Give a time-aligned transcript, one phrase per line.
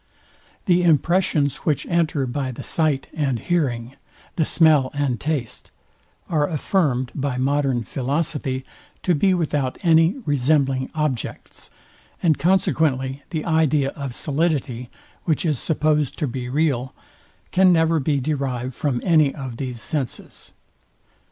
[0.65, 3.93] The impressions, which enter by the sight and hearing,
[4.35, 5.69] the smell and taste,
[6.27, 8.65] are affirmed by modern philosophy
[9.03, 11.69] to be without any resembling objects;
[12.23, 14.89] and consequently the idea of solidity,
[15.25, 16.95] which is supposed to be real,
[17.51, 20.53] can never be derived from any of these senses.